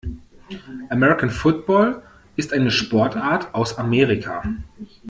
American 0.89 1.29
Football 1.29 2.01
ist 2.35 2.53
eine 2.53 2.71
Sportart 2.71 3.53
aus 3.53 3.77
Amerika. 3.77 4.41